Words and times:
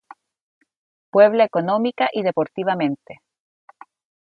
Puebla 1.11 1.43
económica 1.45 2.09
y 2.11 2.23
deportivamente. 2.23 3.21